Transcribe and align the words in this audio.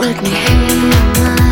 look 0.00 0.16
at 0.22 1.38
my 1.38 1.47